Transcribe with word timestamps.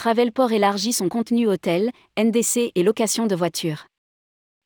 Travelport 0.00 0.52
élargit 0.52 0.94
son 0.94 1.10
contenu 1.10 1.46
hôtel, 1.46 1.90
NDC 2.18 2.72
et 2.74 2.82
location 2.82 3.26
de 3.26 3.34
voitures. 3.34 3.86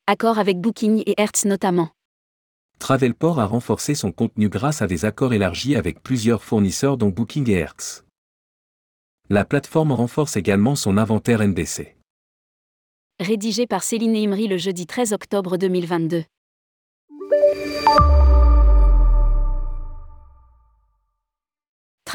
Accord 0.07 0.39
avec 0.39 0.61
Booking 0.61 1.03
et 1.05 1.13
Hertz 1.17 1.43
notamment. 1.43 1.89
Travelport 2.79 3.41
a 3.41 3.45
renforcé 3.45 3.95
son 3.95 4.13
contenu 4.13 4.47
grâce 4.47 4.81
à 4.81 4.87
des 4.87 5.03
accords 5.03 5.33
élargis 5.33 5.75
avec 5.75 6.01
plusieurs 6.01 6.41
fournisseurs 6.41 6.95
dont 6.95 7.09
Booking 7.09 7.49
et 7.49 7.55
Hertz. 7.55 8.05
La 9.29 9.43
plateforme 9.43 9.91
renforce 9.91 10.37
également 10.37 10.77
son 10.77 10.97
inventaire 10.97 11.45
NDC. 11.45 11.97
Rédigé 13.19 13.67
par 13.67 13.83
Céline 13.83 14.15
Imri 14.15 14.47
le 14.47 14.55
jeudi 14.55 14.87
13 14.87 15.11
octobre 15.11 15.57
2022. 15.57 16.23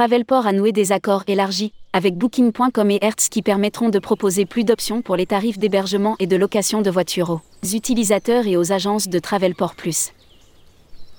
Travelport 0.01 0.47
a 0.47 0.53
noué 0.55 0.73
des 0.73 0.93
accords 0.93 1.25
élargis 1.27 1.75
avec 1.93 2.17
Booking.com 2.17 2.91
et 2.91 2.99
Hertz 3.03 3.29
qui 3.29 3.43
permettront 3.43 3.91
de 3.91 3.99
proposer 3.99 4.47
plus 4.47 4.65
d'options 4.65 5.03
pour 5.03 5.15
les 5.15 5.27
tarifs 5.27 5.59
d'hébergement 5.59 6.17
et 6.19 6.27
de 6.27 6.37
location 6.37 6.81
de 6.81 6.91
voitures 6.91 7.29
aux 7.29 7.67
utilisateurs 7.75 8.47
et 8.47 8.57
aux 8.57 8.73
agences 8.73 9.09
de 9.09 9.19
Travelport. 9.19 9.75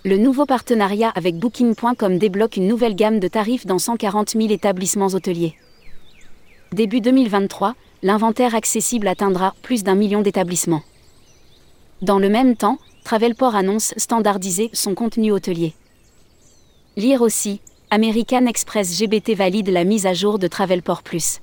Le 0.04 0.18
nouveau 0.18 0.48
partenariat 0.48 1.12
avec 1.14 1.38
Booking.com 1.38 2.18
débloque 2.18 2.58
une 2.58 2.66
nouvelle 2.66 2.96
gamme 2.96 3.20
de 3.20 3.28
tarifs 3.28 3.68
dans 3.68 3.78
140 3.78 4.32
000 4.32 4.48
établissements 4.50 5.14
hôteliers. 5.14 5.54
Début 6.72 7.02
2023, 7.02 7.76
l'inventaire 8.02 8.56
accessible 8.56 9.08
atteindra 9.08 9.54
plus 9.62 9.84
d'un 9.84 9.94
million 9.94 10.24
d'établissements. 10.24 10.82
Dans 12.02 12.18
le 12.18 12.30
même 12.30 12.56
temps, 12.56 12.80
Travelport 13.04 13.54
annonce 13.54 13.94
standardiser 13.98 14.72
son 14.74 14.96
contenu 14.96 15.32
hôtelier. 15.32 15.76
Lire 16.98 17.22
aussi, 17.22 17.62
American 17.92 18.48
Express 18.48 18.98
GBT 18.98 19.36
valide 19.36 19.70
la 19.70 19.84
mise 19.84 20.08
à 20.08 20.14
jour 20.14 20.40
de 20.40 20.48
Travelport 20.48 21.04
Plus. 21.04 21.42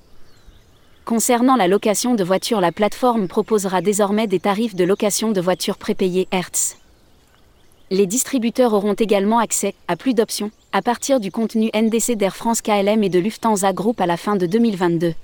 Concernant 1.04 1.54
la 1.54 1.68
location 1.68 2.14
de 2.14 2.24
voitures, 2.24 2.60
la 2.60 2.72
plateforme 2.72 3.28
proposera 3.28 3.80
désormais 3.82 4.27
des 4.27 4.41
tarifs 4.41 4.74
de 4.74 4.84
location 4.84 5.30
de 5.30 5.41
voitures 5.41 5.76
prépayées 5.76 6.26
Hertz 6.32 6.76
les 7.91 8.06
distributeurs 8.06 8.74
auront 8.74 8.94
également 8.94 9.38
accès 9.38 9.74
à 9.86 9.96
plus 9.96 10.14
d'options 10.14 10.50
à 10.72 10.82
partir 10.82 11.20
du 11.20 11.30
contenu 11.30 11.70
NDC 11.74 12.16
d'Air 12.16 12.36
France 12.36 12.60
KLM 12.60 13.02
et 13.02 13.08
de 13.08 13.19
Lufthansa 13.19 13.72
Group 13.72 14.00
à 14.00 14.06
la 14.06 14.16
fin 14.16 14.36
de 14.36 14.46
2022. 14.46 15.14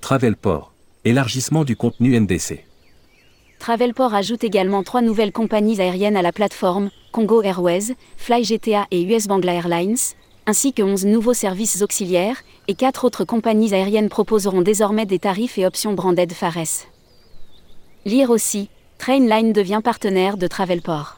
Travelport. 0.00 0.72
Élargissement 1.04 1.64
du 1.64 1.74
contenu 1.74 2.18
NDC. 2.18 2.64
Travelport 3.68 4.14
ajoute 4.14 4.44
également 4.44 4.82
trois 4.82 5.02
nouvelles 5.02 5.30
compagnies 5.30 5.78
aériennes 5.78 6.16
à 6.16 6.22
la 6.22 6.32
plateforme, 6.32 6.88
Congo 7.12 7.42
Airways, 7.42 7.96
Fly 8.16 8.42
GTA 8.42 8.86
et 8.90 9.02
US 9.02 9.26
Bangla 9.26 9.52
Airlines, 9.52 9.98
ainsi 10.46 10.72
que 10.72 10.80
11 10.80 11.04
nouveaux 11.04 11.34
services 11.34 11.82
auxiliaires, 11.82 12.40
et 12.66 12.74
quatre 12.74 13.04
autres 13.04 13.26
compagnies 13.26 13.74
aériennes 13.74 14.08
proposeront 14.08 14.62
désormais 14.62 15.04
des 15.04 15.18
tarifs 15.18 15.58
et 15.58 15.66
options 15.66 15.92
branded 15.92 16.32
Fares. 16.32 16.86
Lire 18.06 18.30
aussi, 18.30 18.70
Trainline 18.96 19.52
devient 19.52 19.82
partenaire 19.84 20.38
de 20.38 20.46
Travelport. 20.46 21.17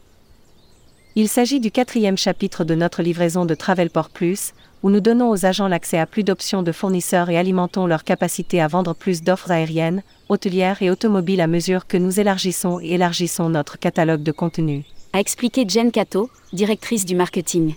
Il 1.17 1.29
s'agit 1.29 1.59
du 1.59 1.73
quatrième 1.73 2.17
chapitre 2.17 2.63
de 2.63 2.77
notre 2.77 3.03
livraison 3.03 3.45
de 3.45 3.57
Travelport 3.57 4.11
Plus, 4.11 4.53
où 4.85 4.91
nous 4.91 5.01
donnons 5.01 5.29
aux 5.31 5.45
agents 5.45 5.67
l'accès 5.67 5.99
à 5.99 6.07
plus 6.07 6.23
d'options 6.23 6.63
de 6.63 6.71
fournisseurs 6.71 7.31
et 7.31 7.37
alimentons 7.37 7.89
leur 7.89 8.05
capacité 8.05 8.61
à 8.61 8.69
vendre 8.69 8.95
plus 8.95 9.23
d'offres 9.23 9.51
aériennes, 9.51 10.05
hôtelières 10.29 10.83
et 10.83 10.91
automobiles 10.91 11.41
à 11.41 11.49
mesure 11.49 11.89
que 11.89 11.97
nous 11.97 12.21
élargissons 12.21 12.79
et 12.81 12.93
élargissons 12.93 13.49
notre 13.49 13.77
catalogue 13.77 14.23
de 14.23 14.31
contenu. 14.31 14.85
A 15.13 15.19
expliqué 15.19 15.65
Jen 15.69 15.91
Cato, 15.91 16.31
directrice 16.53 17.05
du 17.05 17.17
marketing. 17.17 17.75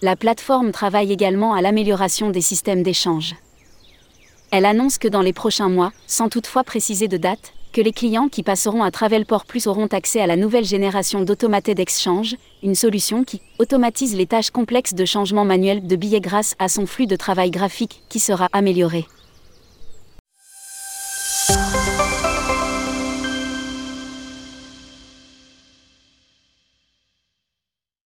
La 0.00 0.14
plateforme 0.14 0.70
travaille 0.70 1.12
également 1.12 1.54
à 1.54 1.60
l'amélioration 1.60 2.30
des 2.30 2.40
systèmes 2.40 2.84
d'échange. 2.84 3.34
Elle 4.52 4.64
annonce 4.64 4.98
que 4.98 5.08
dans 5.08 5.22
les 5.22 5.32
prochains 5.32 5.68
mois, 5.68 5.92
sans 6.06 6.28
toutefois 6.28 6.62
préciser 6.62 7.08
de 7.08 7.16
date, 7.16 7.52
que 7.72 7.80
les 7.80 7.92
clients 7.92 8.28
qui 8.28 8.42
passeront 8.42 8.82
à 8.82 8.90
Travelport 8.90 9.46
Plus 9.46 9.66
auront 9.66 9.86
accès 9.86 10.20
à 10.20 10.26
la 10.26 10.36
nouvelle 10.36 10.64
génération 10.64 11.22
d'Automated 11.22 11.80
Exchange, 11.80 12.36
une 12.62 12.74
solution 12.74 13.24
qui 13.24 13.40
automatise 13.58 14.14
les 14.14 14.26
tâches 14.26 14.50
complexes 14.50 14.94
de 14.94 15.04
changement 15.04 15.44
manuel 15.44 15.86
de 15.86 15.96
billets 15.96 16.20
grâce 16.20 16.54
à 16.58 16.68
son 16.68 16.86
flux 16.86 17.06
de 17.06 17.16
travail 17.16 17.50
graphique 17.50 18.02
qui 18.08 18.20
sera 18.20 18.48
amélioré. 18.52 19.06